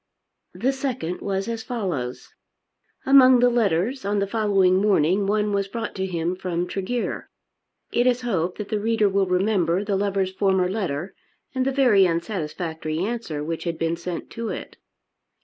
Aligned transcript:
The 0.55 0.73
second 0.73 1.21
was 1.21 1.47
as 1.47 1.61
follows: 1.61 2.33
Among 3.05 3.37
the 3.39 3.51
letters 3.51 4.03
on 4.03 4.17
the 4.17 4.25
following 4.25 4.77
morning 4.77 5.27
one 5.27 5.53
was 5.53 5.67
brought 5.67 5.93
to 5.93 6.07
him 6.07 6.35
from 6.35 6.65
Tregear. 6.67 7.29
It 7.91 8.07
is 8.07 8.21
hoped 8.21 8.57
that 8.57 8.69
the 8.69 8.79
reader 8.79 9.07
will 9.07 9.27
remember 9.27 9.83
the 9.85 9.95
lover's 9.95 10.31
former 10.31 10.67
letter 10.67 11.13
and 11.53 11.67
the 11.67 11.71
very 11.71 12.07
unsatisfactory 12.07 12.97
answer 12.97 13.43
which 13.43 13.65
had 13.65 13.77
been 13.77 13.95
sent 13.95 14.31
to 14.31 14.49
it. 14.49 14.75